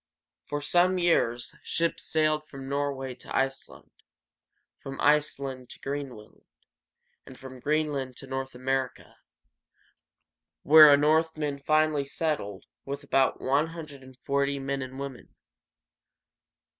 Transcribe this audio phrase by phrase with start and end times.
[0.47, 3.91] For some years ships sailed from Norway to Iceland,
[4.79, 6.43] from Iceland to Greenland,
[7.23, 9.17] and from Greenland to North America,
[10.63, 15.35] where a Northman finally settled with about one hundred and forty men and women.